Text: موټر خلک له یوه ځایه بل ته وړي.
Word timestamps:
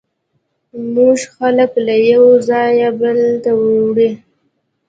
موټر 0.93 1.25
خلک 1.35 1.71
له 1.87 1.95
یوه 2.11 2.33
ځایه 2.49 2.89
بل 3.01 3.17
ته 3.43 3.51
وړي. 3.61 4.09